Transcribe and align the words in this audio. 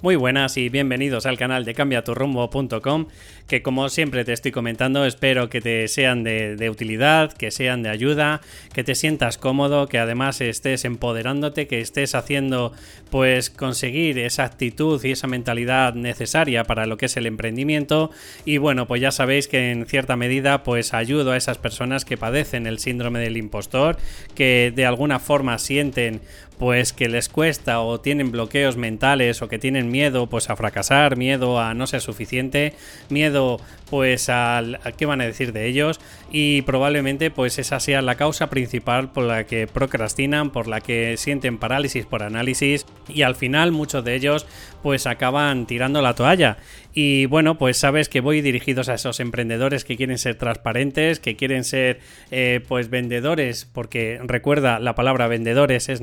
Muy 0.00 0.14
buenas 0.14 0.56
y 0.56 0.68
bienvenidos 0.68 1.26
al 1.26 1.36
canal 1.36 1.64
de 1.64 1.74
cambiaturrumbo.com 1.74 3.06
que 3.48 3.62
como 3.62 3.88
siempre 3.88 4.24
te 4.24 4.32
estoy 4.32 4.52
comentando 4.52 5.04
espero 5.04 5.50
que 5.50 5.60
te 5.60 5.88
sean 5.88 6.22
de, 6.22 6.70
utilidad, 6.70 7.32
que 7.32 7.50
sean 7.50 7.82
de 7.82 7.88
ayuda, 7.88 8.40
que 8.72 8.84
te 8.84 8.94
sientas 8.94 9.38
cómodo, 9.38 9.88
que 9.88 9.98
además 9.98 10.40
estés 10.40 10.84
empoderándote, 10.84 11.66
que 11.66 11.80
estés 11.80 12.14
haciendo 12.14 12.72
pues 13.10 13.50
conseguir 13.50 14.20
esa 14.20 14.44
actitud 14.44 15.02
y 15.04 15.10
esa 15.10 15.26
mentalidad 15.26 15.94
necesaria 15.94 16.62
para 16.62 16.86
lo 16.86 16.96
que 16.96 17.06
es 17.06 17.16
el 17.16 17.26
emprendimiento. 17.26 18.12
Y 18.44 18.58
bueno 18.58 18.86
pues 18.86 19.00
ya 19.00 19.10
sabéis 19.10 19.48
que 19.48 19.72
en 19.72 19.84
cierta 19.86 20.14
medida 20.14 20.62
pues 20.62 20.94
ayudo 20.94 21.32
a 21.32 21.36
esas 21.36 21.58
personas 21.58 22.04
que 22.04 22.16
padecen 22.16 22.68
el 22.68 22.78
síndrome 22.78 23.18
del 23.18 23.36
impostor, 23.36 23.98
que 24.36 24.72
de 24.76 24.86
alguna 24.86 25.18
forma 25.18 25.58
sienten 25.58 26.20
pues 26.58 26.92
que 26.92 27.08
les 27.08 27.28
cuesta 27.28 27.80
o 27.80 28.00
tienen 28.00 28.32
bloqueos 28.32 28.76
mentales 28.76 29.42
o 29.42 29.48
que 29.48 29.58
tienen 29.58 29.90
miedo 29.90 30.26
pues 30.26 30.50
a 30.50 30.56
fracasar, 30.56 31.16
miedo 31.16 31.60
a 31.60 31.74
no 31.74 31.86
ser 31.86 32.00
suficiente, 32.00 32.74
miedo 33.08 33.60
pues 33.90 34.28
a, 34.28 34.62
qué 34.96 35.06
van 35.06 35.20
a 35.20 35.24
decir 35.24 35.52
de 35.52 35.66
ellos. 35.66 36.00
Y 36.30 36.62
probablemente 36.62 37.30
pues 37.30 37.58
esa 37.58 37.80
sea 37.80 38.02
la 38.02 38.16
causa 38.16 38.50
principal 38.50 39.12
por 39.12 39.24
la 39.24 39.44
que 39.44 39.66
procrastinan, 39.66 40.50
por 40.50 40.66
la 40.68 40.80
que 40.80 41.16
sienten 41.16 41.58
parálisis 41.58 42.06
por 42.06 42.22
análisis. 42.22 42.86
Y 43.08 43.22
al 43.22 43.36
final 43.36 43.72
muchos 43.72 44.04
de 44.04 44.14
ellos 44.14 44.46
pues 44.82 45.06
acaban 45.06 45.66
tirando 45.66 46.02
la 46.02 46.14
toalla. 46.14 46.58
Y 46.92 47.26
bueno, 47.26 47.58
pues 47.58 47.76
sabes 47.76 48.08
que 48.08 48.20
voy 48.20 48.40
dirigidos 48.40 48.88
a 48.88 48.94
esos 48.94 49.20
emprendedores 49.20 49.84
que 49.84 49.96
quieren 49.96 50.18
ser 50.18 50.34
transparentes, 50.34 51.20
que 51.20 51.36
quieren 51.36 51.62
ser 51.62 52.00
eh, 52.30 52.60
pues 52.66 52.90
vendedores, 52.90 53.66
porque 53.66 54.18
recuerda, 54.24 54.80
la 54.80 54.94
palabra 54.94 55.28
vendedores 55.28 55.88
es 55.88 56.00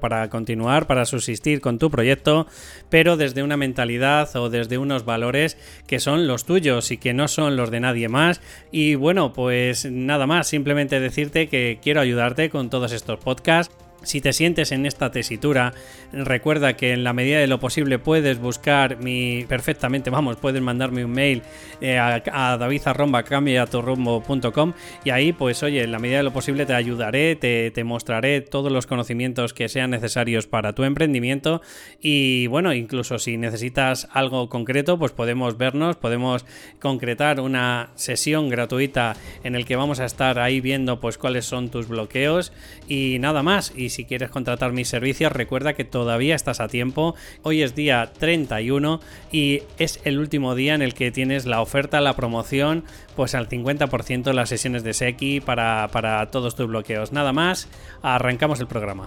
para 0.00 0.28
continuar, 0.30 0.86
para 0.86 1.04
subsistir 1.04 1.60
con 1.60 1.78
tu 1.78 1.90
proyecto, 1.90 2.46
pero 2.88 3.16
desde 3.16 3.42
una 3.42 3.56
mentalidad 3.56 4.34
o 4.36 4.48
desde 4.48 4.78
unos 4.78 5.04
valores 5.04 5.56
que 5.86 6.00
son 6.00 6.26
los 6.26 6.44
tuyos 6.44 6.90
y 6.90 6.96
que 6.96 7.14
no 7.14 7.28
son 7.28 7.56
los 7.56 7.70
de 7.70 7.80
nadie 7.80 8.08
más. 8.08 8.40
Y 8.70 8.94
bueno, 8.94 9.32
pues 9.32 9.90
nada 9.90 10.26
más, 10.26 10.46
simplemente 10.46 11.00
decirte 11.00 11.48
que 11.48 11.78
quiero 11.82 12.00
ayudarte 12.00 12.50
con 12.50 12.70
todos 12.70 12.92
estos 12.92 13.18
podcasts 13.18 13.74
si 14.02 14.20
te 14.20 14.32
sientes 14.32 14.72
en 14.72 14.86
esta 14.86 15.10
tesitura, 15.10 15.74
recuerda 16.12 16.76
que 16.76 16.92
en 16.92 17.04
la 17.04 17.12
medida 17.12 17.38
de 17.38 17.46
lo 17.46 17.60
posible 17.60 17.98
puedes 17.98 18.38
buscar 18.38 18.98
mi 18.98 19.44
perfectamente, 19.48 20.10
vamos, 20.10 20.36
puedes 20.36 20.62
mandarme 20.62 21.04
un 21.04 21.12
mail 21.12 21.42
eh, 21.80 21.98
a, 21.98 22.22
a 22.32 22.56
david.cambiaturrumbo.com 22.56 24.72
y 25.04 25.10
ahí 25.10 25.32
pues 25.32 25.62
oye, 25.62 25.82
en 25.82 25.92
la 25.92 25.98
medida 25.98 26.18
de 26.18 26.24
lo 26.24 26.32
posible 26.32 26.66
te 26.66 26.74
ayudaré, 26.74 27.36
te, 27.36 27.70
te, 27.70 27.84
mostraré 27.84 28.40
todos 28.40 28.72
los 28.72 28.86
conocimientos 28.86 29.54
que 29.54 29.68
sean 29.68 29.90
necesarios 29.90 30.46
para 30.46 30.72
tu 30.72 30.84
emprendimiento 30.84 31.62
y 32.00 32.46
bueno, 32.48 32.72
incluso 32.72 33.18
si 33.18 33.36
necesitas 33.36 34.08
algo 34.12 34.48
concreto, 34.48 34.98
pues 34.98 35.12
podemos 35.12 35.58
vernos, 35.58 35.96
podemos 35.96 36.44
concretar 36.80 37.40
una 37.40 37.90
sesión 37.94 38.48
gratuita 38.48 39.16
en 39.44 39.54
el 39.54 39.64
que 39.64 39.76
vamos 39.76 40.00
a 40.00 40.04
estar 40.04 40.38
ahí 40.38 40.60
viendo 40.60 41.00
pues 41.00 41.18
cuáles 41.18 41.44
son 41.44 41.70
tus 41.70 41.88
bloqueos 41.88 42.52
y 42.88 43.18
nada 43.20 43.42
más. 43.42 43.72
Y 43.76 43.90
si 43.92 44.04
quieres 44.04 44.30
contratar 44.30 44.72
mis 44.72 44.88
servicios, 44.88 45.30
recuerda 45.32 45.74
que 45.74 45.84
todavía 45.84 46.34
estás 46.34 46.60
a 46.60 46.68
tiempo. 46.68 47.14
Hoy 47.42 47.62
es 47.62 47.74
día 47.74 48.10
31 48.18 49.00
y 49.30 49.62
es 49.78 50.00
el 50.04 50.18
último 50.18 50.54
día 50.54 50.74
en 50.74 50.82
el 50.82 50.94
que 50.94 51.12
tienes 51.12 51.46
la 51.46 51.60
oferta, 51.60 52.00
la 52.00 52.16
promoción, 52.16 52.84
pues 53.14 53.34
al 53.34 53.48
50% 53.48 54.24
de 54.24 54.34
las 54.34 54.48
sesiones 54.48 54.82
de 54.82 54.94
Seki 54.94 55.40
para, 55.40 55.88
para 55.92 56.30
todos 56.30 56.56
tus 56.56 56.66
bloqueos. 56.66 57.12
Nada 57.12 57.32
más, 57.32 57.68
arrancamos 58.02 58.60
el 58.60 58.66
programa. 58.66 59.06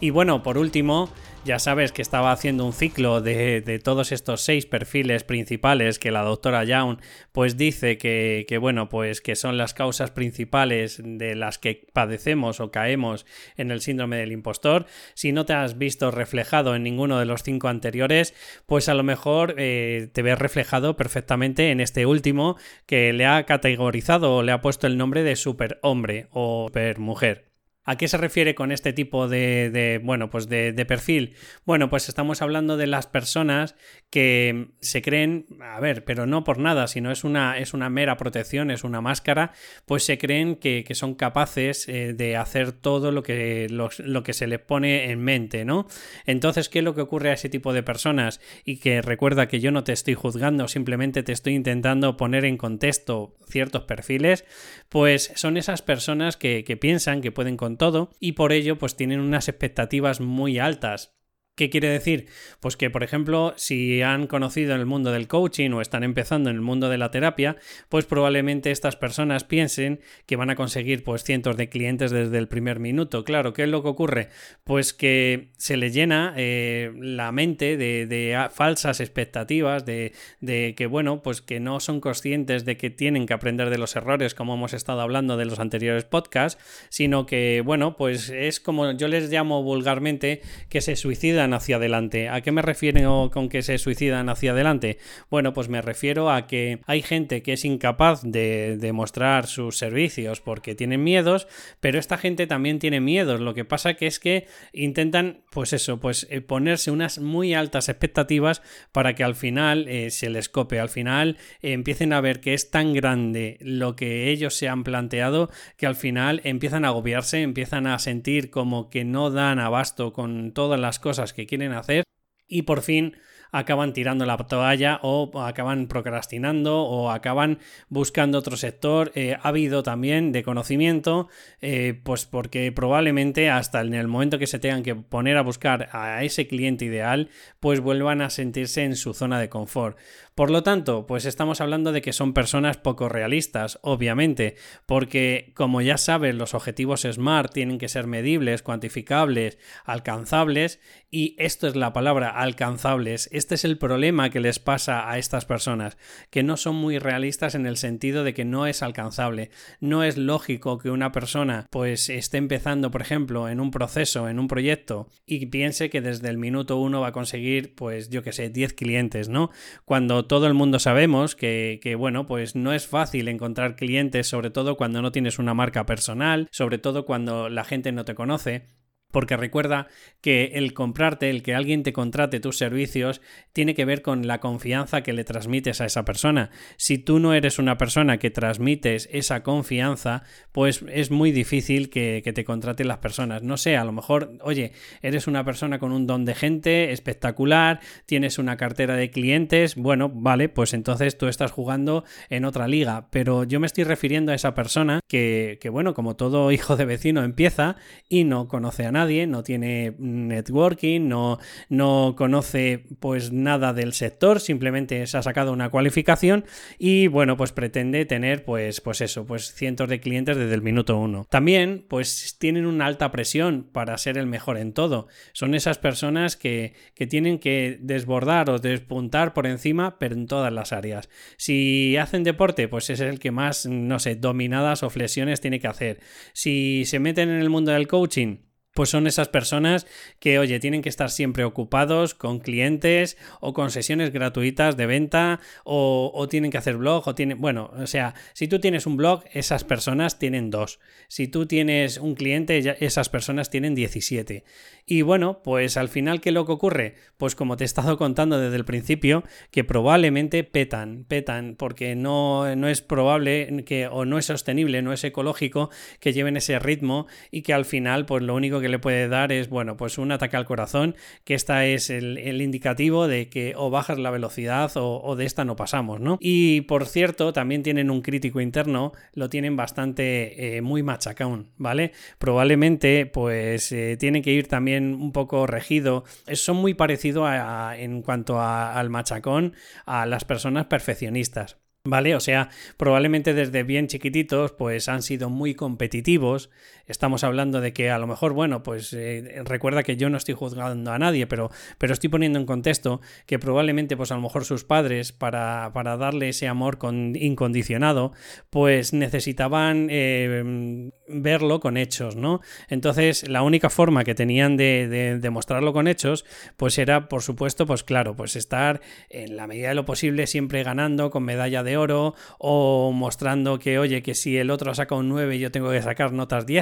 Y 0.00 0.10
bueno, 0.10 0.42
por 0.42 0.56
último, 0.56 1.10
ya 1.44 1.58
sabes 1.58 1.92
que 1.92 2.02
estaba 2.02 2.32
haciendo 2.32 2.64
un 2.64 2.72
ciclo 2.72 3.20
de, 3.20 3.80
todos 3.82 4.12
estos 4.12 4.42
seis 4.42 4.66
perfiles 4.66 5.24
principales 5.24 5.98
que 5.98 6.10
la 6.10 6.22
doctora 6.22 6.64
Young 6.64 6.98
pues 7.32 7.56
dice 7.56 7.98
que, 7.98 8.58
bueno 8.60 8.88
pues 8.88 9.20
que 9.20 9.36
son 9.36 9.56
las 9.56 9.74
causas 9.74 10.10
principales 10.10 11.00
de 11.02 11.34
las 11.34 11.58
que 11.58 11.86
padecemos 11.92 12.60
o 12.60 12.70
caemos 12.70 13.26
en 13.56 13.70
el 13.70 13.80
síndrome 13.80 14.16
del 14.16 14.32
impostor. 14.32 14.86
Si 15.14 15.32
no 15.32 15.46
te 15.46 15.54
has 15.54 15.78
visto 15.78 16.10
reflejado 16.10 16.74
en 16.74 16.82
ninguno 16.82 17.18
de 17.18 17.24
los 17.24 17.42
cinco 17.42 17.68
anteriores, 17.68 18.34
pues 18.66 18.88
a 18.88 18.94
lo 18.94 19.02
mejor 19.02 19.54
eh, 19.58 20.08
te 20.12 20.22
ves 20.22 20.38
reflejado 20.38 20.96
perfectamente 20.96 21.70
en 21.70 21.80
este 21.80 22.06
último 22.06 22.56
que 22.86 23.12
le 23.12 23.26
ha 23.26 23.44
categorizado 23.46 24.36
o 24.36 24.42
le 24.42 24.52
ha 24.52 24.60
puesto 24.60 24.86
el 24.86 24.98
nombre 24.98 25.22
de 25.22 25.36
superhombre 25.36 26.28
o 26.32 26.66
supermujer. 26.68 27.49
¿A 27.90 27.96
qué 27.96 28.06
se 28.06 28.18
refiere 28.18 28.54
con 28.54 28.70
este 28.70 28.92
tipo 28.92 29.26
de, 29.26 30.00
bueno, 30.04 30.30
pues 30.30 30.48
de, 30.48 30.84
perfil? 30.86 31.34
Bueno, 31.64 31.90
pues 31.90 32.08
estamos 32.08 32.40
hablando 32.40 32.76
de 32.76 32.86
las 32.86 33.08
personas 33.08 33.74
que 34.10 34.68
se 34.80 35.02
creen, 35.02 35.46
a 35.60 35.80
ver, 35.80 36.04
pero 36.04 36.24
no 36.24 36.44
por 36.44 36.58
nada, 36.58 36.86
sino 36.86 37.10
es 37.10 37.24
una, 37.24 37.58
es 37.58 37.74
una 37.74 37.90
mera 37.90 38.16
protección, 38.16 38.70
es 38.70 38.84
una 38.84 39.00
máscara, 39.00 39.54
pues 39.86 40.04
se 40.04 40.18
creen 40.18 40.54
que, 40.54 40.86
son 40.92 41.16
capaces 41.16 41.88
eh, 41.88 42.12
de 42.14 42.36
hacer 42.36 42.70
todo 42.70 43.10
lo 43.10 43.24
que, 43.24 43.66
lo, 43.68 44.22
que 44.22 44.34
se 44.34 44.46
les 44.46 44.60
pone 44.60 45.10
en 45.10 45.20
mente, 45.24 45.64
¿no? 45.64 45.88
Entonces, 46.26 46.68
¿qué 46.68 46.78
es 46.78 46.84
lo 46.84 46.94
que 46.94 47.00
ocurre 47.00 47.30
a 47.30 47.32
ese 47.32 47.48
tipo 47.48 47.72
de 47.72 47.82
personas? 47.82 48.40
Y 48.64 48.76
que 48.76 49.02
recuerda 49.02 49.48
que 49.48 49.58
yo 49.58 49.72
no 49.72 49.82
te 49.82 49.92
estoy 49.92 50.14
juzgando, 50.14 50.68
simplemente 50.68 51.24
te 51.24 51.32
estoy 51.32 51.54
intentando 51.54 52.16
poner 52.16 52.44
en 52.44 52.56
contexto 52.56 53.34
ciertos 53.48 53.82
perfiles, 53.82 54.44
pues 54.88 55.32
son 55.34 55.56
esas 55.56 55.82
personas 55.82 56.36
que, 56.36 56.62
que 56.62 56.76
piensan 56.76 57.20
que 57.20 57.32
pueden 57.32 57.56
todo 57.80 58.10
y 58.20 58.32
por 58.32 58.52
ello 58.52 58.76
pues 58.78 58.94
tienen 58.94 59.18
unas 59.20 59.48
expectativas 59.48 60.20
muy 60.20 60.58
altas 60.58 61.16
¿Qué 61.56 61.68
quiere 61.68 61.88
decir? 61.88 62.26
Pues 62.60 62.78
que, 62.78 62.88
por 62.88 63.02
ejemplo, 63.02 63.52
si 63.56 64.00
han 64.00 64.26
conocido 64.26 64.74
en 64.74 64.80
el 64.80 64.86
mundo 64.86 65.12
del 65.12 65.28
coaching 65.28 65.72
o 65.72 65.82
están 65.82 66.04
empezando 66.04 66.48
en 66.48 66.56
el 66.56 66.62
mundo 66.62 66.88
de 66.88 66.96
la 66.96 67.10
terapia, 67.10 67.56
pues 67.90 68.06
probablemente 68.06 68.70
estas 68.70 68.96
personas 68.96 69.44
piensen 69.44 70.00
que 70.24 70.36
van 70.36 70.48
a 70.48 70.54
conseguir 70.54 71.04
pues 71.04 71.22
cientos 71.22 71.58
de 71.58 71.68
clientes 71.68 72.12
desde 72.12 72.38
el 72.38 72.48
primer 72.48 72.80
minuto. 72.80 73.24
Claro, 73.24 73.52
¿qué 73.52 73.64
es 73.64 73.68
lo 73.68 73.82
que 73.82 73.88
ocurre? 73.90 74.28
Pues 74.64 74.94
que 74.94 75.50
se 75.58 75.76
le 75.76 75.90
llena 75.90 76.32
eh, 76.38 76.92
la 76.96 77.30
mente 77.30 77.76
de, 77.76 78.48
falsas 78.54 79.00
expectativas, 79.00 79.84
de, 79.84 80.12
de, 80.40 80.74
que, 80.74 80.86
bueno, 80.86 81.20
pues 81.20 81.42
que 81.42 81.60
no 81.60 81.78
son 81.80 82.00
conscientes 82.00 82.64
de 82.64 82.78
que 82.78 82.88
tienen 82.88 83.26
que 83.26 83.34
aprender 83.34 83.68
de 83.68 83.76
los 83.76 83.96
errores, 83.96 84.34
como 84.34 84.54
hemos 84.54 84.72
estado 84.72 85.02
hablando 85.02 85.36
de 85.36 85.44
los 85.44 85.58
anteriores 85.58 86.04
podcasts, 86.04 86.62
sino 86.88 87.26
que, 87.26 87.62
bueno, 87.62 87.98
pues 87.98 88.30
es 88.30 88.60
como 88.60 88.92
yo 88.92 89.08
les 89.08 89.28
llamo 89.30 89.62
vulgarmente 89.62 90.40
que 90.70 90.80
se 90.80 90.96
suicidan 90.96 91.49
hacia 91.54 91.76
adelante. 91.76 92.28
¿A 92.28 92.40
qué 92.40 92.52
me 92.52 92.62
refiero 92.62 93.30
con 93.32 93.48
que 93.48 93.62
se 93.62 93.78
suicidan 93.78 94.28
hacia 94.28 94.52
adelante? 94.52 94.98
Bueno, 95.30 95.52
pues 95.52 95.68
me 95.68 95.82
refiero 95.82 96.30
a 96.30 96.46
que 96.46 96.80
hay 96.86 97.02
gente 97.02 97.42
que 97.42 97.54
es 97.54 97.64
incapaz 97.64 98.22
de 98.22 98.76
demostrar 98.78 99.46
sus 99.46 99.76
servicios 99.76 100.40
porque 100.40 100.74
tienen 100.74 101.02
miedos, 101.02 101.48
pero 101.80 101.98
esta 101.98 102.18
gente 102.18 102.46
también 102.46 102.78
tiene 102.78 103.00
miedos. 103.00 103.40
Lo 103.40 103.54
que 103.54 103.64
pasa 103.64 103.94
que 103.94 104.06
es 104.06 104.18
que 104.18 104.46
intentan, 104.72 105.42
pues 105.50 105.72
eso, 105.72 106.00
pues 106.00 106.26
eh, 106.30 106.40
ponerse 106.40 106.90
unas 106.90 107.18
muy 107.18 107.54
altas 107.54 107.88
expectativas 107.88 108.62
para 108.92 109.14
que 109.14 109.24
al 109.24 109.34
final 109.34 109.88
eh, 109.88 110.10
se 110.10 110.30
les 110.30 110.48
cope, 110.48 110.80
al 110.80 110.88
final 110.88 111.36
eh, 111.62 111.72
empiecen 111.72 112.12
a 112.12 112.20
ver 112.20 112.40
que 112.40 112.54
es 112.54 112.70
tan 112.70 112.92
grande 112.92 113.58
lo 113.60 113.96
que 113.96 114.30
ellos 114.30 114.54
se 114.54 114.68
han 114.68 114.84
planteado 114.84 115.50
que 115.76 115.86
al 115.86 115.94
final 115.94 116.40
empiezan 116.44 116.84
a 116.84 116.88
agobiarse, 116.88 117.42
empiezan 117.42 117.86
a 117.86 117.98
sentir 117.98 118.50
como 118.50 118.90
que 118.90 119.04
no 119.04 119.30
dan 119.30 119.58
abasto 119.58 120.12
con 120.12 120.52
todas 120.52 120.80
las 120.80 120.98
cosas 120.98 121.29
que 121.32 121.46
quieren 121.46 121.72
hacer 121.72 122.04
y 122.48 122.62
por 122.62 122.82
fin 122.82 123.16
acaban 123.52 123.92
tirando 123.92 124.26
la 124.26 124.36
toalla 124.36 125.00
o 125.02 125.40
acaban 125.42 125.86
procrastinando 125.86 126.82
o 126.82 127.10
acaban 127.10 127.58
buscando 127.88 128.38
otro 128.38 128.56
sector. 128.56 129.12
Eh, 129.14 129.36
ha 129.40 129.48
habido 129.48 129.82
también 129.82 130.32
de 130.32 130.42
conocimiento, 130.42 131.28
eh, 131.60 131.98
pues 132.02 132.26
porque 132.26 132.70
probablemente 132.72 133.50
hasta 133.50 133.80
en 133.80 133.94
el 133.94 134.08
momento 134.08 134.38
que 134.38 134.46
se 134.46 134.58
tengan 134.58 134.82
que 134.82 134.94
poner 134.94 135.36
a 135.36 135.42
buscar 135.42 135.88
a 135.92 136.22
ese 136.24 136.46
cliente 136.46 136.84
ideal, 136.84 137.30
pues 137.58 137.80
vuelvan 137.80 138.20
a 138.22 138.30
sentirse 138.30 138.84
en 138.84 138.96
su 138.96 139.14
zona 139.14 139.40
de 139.40 139.48
confort. 139.48 139.98
Por 140.40 140.50
lo 140.50 140.62
tanto, 140.62 141.06
pues 141.06 141.26
estamos 141.26 141.60
hablando 141.60 141.92
de 141.92 142.00
que 142.00 142.14
son 142.14 142.32
personas 142.32 142.78
poco 142.78 143.10
realistas, 143.10 143.78
obviamente, 143.82 144.56
porque 144.86 145.52
como 145.54 145.82
ya 145.82 145.98
sabes, 145.98 146.34
los 146.34 146.54
objetivos 146.54 147.02
SMART 147.02 147.52
tienen 147.52 147.76
que 147.76 147.90
ser 147.90 148.06
medibles, 148.06 148.62
cuantificables, 148.62 149.58
alcanzables, 149.84 150.80
y 151.10 151.34
esto 151.38 151.68
es 151.68 151.76
la 151.76 151.92
palabra 151.92 152.30
alcanzables. 152.30 153.28
Este 153.32 153.56
es 153.56 153.66
el 153.66 153.76
problema 153.76 154.30
que 154.30 154.40
les 154.40 154.60
pasa 154.60 155.10
a 155.10 155.18
estas 155.18 155.44
personas, 155.44 155.98
que 156.30 156.42
no 156.42 156.56
son 156.56 156.74
muy 156.74 156.98
realistas 156.98 157.54
en 157.54 157.66
el 157.66 157.76
sentido 157.76 158.24
de 158.24 158.32
que 158.32 158.46
no 158.46 158.66
es 158.66 158.82
alcanzable. 158.82 159.50
No 159.78 160.04
es 160.04 160.16
lógico 160.16 160.78
que 160.78 160.88
una 160.88 161.12
persona 161.12 161.66
pues 161.68 162.08
esté 162.08 162.38
empezando, 162.38 162.90
por 162.90 163.02
ejemplo, 163.02 163.50
en 163.50 163.60
un 163.60 163.70
proceso, 163.70 164.26
en 164.26 164.38
un 164.38 164.48
proyecto, 164.48 165.10
y 165.26 165.44
piense 165.44 165.90
que 165.90 166.00
desde 166.00 166.30
el 166.30 166.38
minuto 166.38 166.78
uno 166.78 167.02
va 167.02 167.08
a 167.08 167.12
conseguir, 167.12 167.74
pues 167.74 168.08
yo 168.08 168.22
que 168.22 168.32
sé, 168.32 168.48
10 168.48 168.72
clientes, 168.72 169.28
¿no? 169.28 169.50
Cuando 169.84 170.29
todo 170.30 170.46
el 170.46 170.54
mundo 170.54 170.78
sabemos 170.78 171.34
que, 171.34 171.96
bueno, 171.98 172.24
pues 172.28 172.54
no 172.54 172.72
es 172.72 172.86
fácil 172.86 173.26
encontrar 173.26 173.74
clientes, 173.74 174.28
sobre 174.28 174.50
todo 174.50 174.76
cuando 174.76 175.02
no 175.02 175.10
tienes 175.10 175.40
una 175.40 175.54
marca 175.54 175.86
personal, 175.86 176.46
sobre 176.52 176.78
todo 176.78 177.04
cuando 177.04 177.48
la 177.48 177.64
gente 177.64 177.90
no 177.90 178.04
te 178.04 178.14
conoce. 178.14 178.68
Porque 179.10 179.36
recuerda 179.36 179.88
que 180.20 180.52
el 180.54 180.74
comprarte, 180.74 181.30
el 181.30 181.42
que 181.42 181.54
alguien 181.54 181.82
te 181.82 181.92
contrate 181.92 182.40
tus 182.40 182.58
servicios, 182.58 183.20
tiene 183.52 183.74
que 183.74 183.84
ver 183.84 184.02
con 184.02 184.26
la 184.26 184.38
confianza 184.40 185.02
que 185.02 185.12
le 185.12 185.24
transmites 185.24 185.80
a 185.80 185.86
esa 185.86 186.04
persona. 186.04 186.50
Si 186.76 186.98
tú 186.98 187.18
no 187.18 187.34
eres 187.34 187.58
una 187.58 187.76
persona 187.78 188.18
que 188.18 188.30
transmites 188.30 189.08
esa 189.12 189.42
confianza, 189.42 190.22
pues 190.52 190.84
es 190.92 191.10
muy 191.10 191.32
difícil 191.32 191.90
que, 191.90 192.22
te 192.30 192.44
contraten 192.44 192.86
las 192.86 192.98
personas. 192.98 193.42
No 193.42 193.56
sé, 193.56 193.76
a 193.76 193.84
lo 193.84 193.90
mejor, 193.90 194.38
oye, 194.42 194.72
eres 195.02 195.26
una 195.26 195.44
persona 195.44 195.80
con 195.80 195.90
un 195.90 196.06
don 196.06 196.24
de 196.24 196.36
gente 196.36 196.92
espectacular, 196.92 197.80
tienes 198.06 198.38
una 198.38 198.56
cartera 198.56 198.94
de 198.94 199.10
clientes, 199.10 199.74
bueno, 199.74 200.08
vale, 200.08 200.48
pues 200.48 200.74
entonces 200.74 201.18
tú 201.18 201.26
estás 201.26 201.50
jugando 201.50 202.04
en 202.28 202.44
otra 202.44 202.68
liga. 202.68 203.08
Pero 203.10 203.42
yo 203.42 203.58
me 203.58 203.66
estoy 203.66 203.82
refiriendo 203.82 204.30
a 204.30 204.36
esa 204.36 204.54
persona 204.54 205.00
que, 205.08 205.58
que 205.60 205.70
bueno, 205.70 205.92
como 205.94 206.14
todo 206.14 206.52
hijo 206.52 206.76
de 206.76 206.84
vecino 206.84 207.24
empieza 207.24 207.76
y 208.08 208.22
no 208.22 208.46
conoce 208.46 208.86
a 208.86 208.92
nadie 208.92 208.99
nadie, 209.00 209.26
no 209.26 209.42
tiene 209.42 209.94
networking, 209.98 211.08
no, 211.08 211.38
no 211.68 212.14
conoce 212.16 212.84
pues 213.00 213.32
nada 213.32 213.72
del 213.72 213.92
sector, 213.92 214.40
simplemente 214.40 215.06
se 215.06 215.16
ha 215.16 215.22
sacado 215.22 215.52
una 215.52 215.70
cualificación 215.70 216.44
y 216.78 217.06
bueno, 217.06 217.36
pues 217.36 217.52
pretende 217.52 218.04
tener 218.04 218.44
pues, 218.44 218.80
pues 218.80 219.00
eso, 219.00 219.26
pues 219.26 219.54
cientos 219.54 219.88
de 219.88 220.00
clientes 220.00 220.36
desde 220.36 220.54
el 220.54 220.62
minuto 220.62 220.98
uno. 220.98 221.26
También 221.30 221.84
pues 221.88 222.36
tienen 222.38 222.66
una 222.66 222.86
alta 222.86 223.10
presión 223.10 223.68
para 223.72 223.96
ser 223.96 224.18
el 224.18 224.26
mejor 224.26 224.58
en 224.58 224.72
todo. 224.72 225.08
Son 225.32 225.54
esas 225.54 225.78
personas 225.78 226.36
que, 226.36 226.74
que 226.94 227.06
tienen 227.06 227.38
que 227.38 227.78
desbordar 227.80 228.50
o 228.50 228.58
despuntar 228.58 229.32
por 229.32 229.46
encima, 229.46 229.98
pero 229.98 230.14
en 230.14 230.26
todas 230.26 230.52
las 230.52 230.72
áreas. 230.72 231.08
Si 231.36 231.96
hacen 231.96 232.24
deporte, 232.24 232.68
pues 232.68 232.90
es 232.90 233.00
el 233.00 233.18
que 233.18 233.30
más, 233.30 233.66
no 233.66 233.98
sé, 233.98 234.14
dominadas 234.16 234.82
o 234.82 234.90
flexiones 234.90 235.40
tiene 235.40 235.60
que 235.60 235.68
hacer. 235.68 236.00
Si 236.32 236.84
se 236.84 236.98
meten 236.98 237.30
en 237.30 237.40
el 237.40 237.50
mundo 237.50 237.72
del 237.72 237.88
coaching, 237.88 238.49
pues 238.74 238.90
son 238.90 239.06
esas 239.06 239.28
personas 239.28 239.86
que, 240.18 240.38
oye, 240.38 240.60
tienen 240.60 240.82
que 240.82 240.88
estar 240.88 241.10
siempre 241.10 241.44
ocupados 241.44 242.14
con 242.14 242.38
clientes 242.38 243.16
o 243.40 243.52
con 243.52 243.70
sesiones 243.70 244.12
gratuitas 244.12 244.76
de 244.76 244.86
venta 244.86 245.40
o, 245.64 246.26
tienen 246.30 246.50
que 246.50 246.58
hacer 246.58 246.76
blog 246.76 247.08
o 247.08 247.14
tienen, 247.14 247.40
bueno, 247.40 247.72
o 247.76 247.86
sea, 247.86 248.14
si 248.32 248.46
tú 248.46 248.60
tienes 248.60 248.86
un 248.86 248.96
blog, 248.96 249.24
esas 249.32 249.64
personas 249.64 250.18
tienen 250.18 250.50
dos. 250.50 250.78
Si 251.08 251.26
tú 251.26 251.46
tienes 251.46 251.98
un 251.98 252.14
cliente, 252.14 252.76
esas 252.84 253.08
personas 253.08 253.50
tienen 253.50 253.74
17. 253.74 254.44
Y 254.86 255.02
bueno, 255.02 255.42
pues 255.42 255.76
al 255.76 255.88
final, 255.88 256.20
¿qué 256.20 256.30
es 256.30 256.34
lo 256.34 256.46
que 256.46 256.52
ocurre? 256.52 256.94
Pues 257.16 257.34
como 257.34 257.56
te 257.56 257.64
he 257.64 257.66
estado 257.66 257.96
contando 257.96 258.38
desde 258.38 258.56
el 258.56 258.64
principio, 258.64 259.24
que 259.50 259.64
probablemente 259.64 260.44
petan, 260.44 261.04
petan, 261.04 261.56
porque 261.56 261.96
no, 261.96 262.54
no 262.56 262.68
es 262.68 262.80
probable 262.82 263.64
que, 263.64 263.86
o 263.88 264.04
no 264.04 264.18
es 264.18 264.26
sostenible, 264.26 264.82
no 264.82 264.92
es 264.92 265.04
ecológico 265.04 265.70
que 265.98 266.12
lleven 266.12 266.36
ese 266.36 266.58
ritmo 266.58 267.06
y 267.30 267.42
que 267.42 267.52
al 267.52 267.64
final, 267.64 268.06
pues 268.06 268.22
lo 268.22 268.34
único 268.34 268.59
que 268.60 268.68
le 268.68 268.78
puede 268.78 269.08
dar 269.08 269.32
es, 269.32 269.48
bueno, 269.48 269.76
pues 269.76 269.98
un 269.98 270.12
ataque 270.12 270.36
al 270.36 270.44
corazón, 270.44 270.94
que 271.24 271.34
esta 271.34 271.66
es 271.66 271.90
el, 271.90 272.40
indicativo 272.40 273.08
de 273.08 273.28
que 273.28 273.54
o 273.56 273.70
bajas 273.70 273.98
la 273.98 274.10
velocidad 274.10 274.70
o, 274.74 275.16
de 275.16 275.24
esta 275.24 275.44
no 275.44 275.56
pasamos, 275.56 276.00
¿no? 276.00 276.18
Y 276.20 276.62
por 276.62 276.86
cierto, 276.86 277.32
también 277.32 277.62
tienen 277.62 277.90
un 277.90 278.02
crítico 278.02 278.40
interno, 278.40 278.92
lo 279.14 279.28
tienen 279.28 279.56
bastante 279.56 280.56
eh, 280.56 280.62
muy 280.62 280.82
machacón, 280.82 281.50
¿vale? 281.56 281.92
Probablemente, 282.18 283.06
pues 283.06 283.72
eh, 283.72 283.96
tienen 283.98 284.22
que 284.22 284.32
ir 284.32 284.48
también 284.48 284.94
un 284.94 285.12
poco 285.12 285.46
regido. 285.46 286.04
Son 286.32 286.56
muy 286.56 286.74
parecidos 286.74 287.30
en 287.76 288.02
cuanto 288.02 288.40
al 288.40 288.90
machacón 288.90 289.54
a 289.86 290.06
las 290.06 290.24
personas 290.24 290.66
perfeccionistas. 290.66 291.58
¿Vale? 291.84 292.14
O 292.14 292.20
sea, 292.20 292.50
probablemente 292.76 293.32
desde 293.32 293.62
bien 293.62 293.86
chiquititos 293.86 294.52
pues 294.52 294.86
han 294.90 295.00
sido 295.00 295.30
muy 295.30 295.54
competitivos. 295.54 296.50
Estamos 296.86 297.24
hablando 297.24 297.62
de 297.62 297.72
que 297.72 297.90
a 297.90 297.98
lo 297.98 298.06
mejor, 298.06 298.34
bueno, 298.34 298.62
pues 298.62 298.92
eh, 298.92 299.40
recuerda 299.44 299.82
que 299.82 299.96
yo 299.96 300.10
no 300.10 300.18
estoy 300.18 300.34
juzgando 300.34 300.92
a 300.92 300.98
nadie, 300.98 301.26
pero, 301.26 301.50
pero 301.78 301.94
estoy 301.94 302.10
poniendo 302.10 302.38
en 302.38 302.44
contexto 302.44 303.00
que 303.24 303.38
probablemente 303.38 303.96
pues 303.96 304.12
a 304.12 304.16
lo 304.16 304.20
mejor 304.20 304.44
sus 304.44 304.64
padres 304.64 305.12
para, 305.12 305.70
para 305.72 305.96
darle 305.96 306.28
ese 306.28 306.48
amor 306.48 306.76
con, 306.76 307.16
incondicionado 307.16 308.12
pues 308.50 308.92
necesitaban 308.92 309.86
eh, 309.88 310.90
verlo 311.08 311.60
con 311.60 311.78
hechos, 311.78 312.14
¿no? 312.14 312.42
Entonces 312.68 313.26
la 313.26 313.40
única 313.42 313.70
forma 313.70 314.04
que 314.04 314.14
tenían 314.14 314.58
de 314.58 315.18
demostrarlo 315.18 315.72
con 315.72 315.88
hechos 315.88 316.26
pues 316.58 316.76
era 316.76 317.08
por 317.08 317.22
supuesto 317.22 317.64
pues 317.64 317.84
claro, 317.84 318.16
pues 318.16 318.36
estar 318.36 318.82
en 319.08 319.36
la 319.36 319.46
medida 319.46 319.68
de 319.68 319.76
lo 319.76 319.86
posible 319.86 320.26
siempre 320.26 320.62
ganando 320.62 321.10
con 321.10 321.22
medalla 321.22 321.62
oro 321.76 322.14
o 322.38 322.92
mostrando 322.92 323.58
que, 323.58 323.78
oye, 323.78 324.02
que 324.02 324.14
si 324.14 324.36
el 324.36 324.50
otro 324.50 324.74
saca 324.74 324.94
un 324.94 325.08
9 325.08 325.38
yo 325.38 325.50
tengo 325.50 325.70
que 325.70 325.82
sacar 325.82 326.12
notas 326.12 326.46
10 326.46 326.60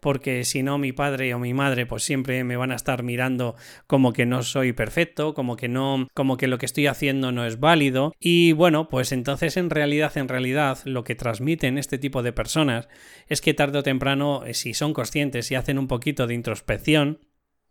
porque 0.00 0.44
si 0.44 0.62
no 0.62 0.78
mi 0.78 0.92
padre 0.92 1.32
o 1.34 1.38
mi 1.38 1.54
madre 1.54 1.86
pues 1.86 2.02
siempre 2.02 2.44
me 2.44 2.56
van 2.56 2.72
a 2.72 2.76
estar 2.76 3.02
mirando 3.02 3.56
como 3.86 4.12
que 4.12 4.26
no 4.26 4.42
soy 4.42 4.72
perfecto, 4.72 5.34
como 5.34 5.56
que 5.56 5.68
no, 5.68 6.08
como 6.14 6.36
que 6.36 6.46
lo 6.46 6.58
que 6.58 6.66
estoy 6.66 6.86
haciendo 6.86 7.32
no 7.32 7.44
es 7.44 7.60
válido. 7.60 8.12
Y 8.20 8.52
bueno, 8.52 8.88
pues 8.88 9.12
entonces 9.12 9.56
en 9.56 9.70
realidad, 9.70 10.16
en 10.16 10.28
realidad 10.28 10.78
lo 10.84 11.04
que 11.04 11.14
transmiten 11.14 11.78
este 11.78 11.98
tipo 11.98 12.22
de 12.22 12.32
personas 12.32 12.88
es 13.28 13.40
que 13.40 13.54
tarde 13.54 13.78
o 13.78 13.82
temprano, 13.82 14.44
eh, 14.44 14.54
si 14.54 14.74
son 14.74 14.92
conscientes 14.92 15.50
y 15.50 15.54
hacen 15.54 15.78
un 15.78 15.88
poquito 15.88 16.26
de 16.26 16.34
introspección, 16.34 17.18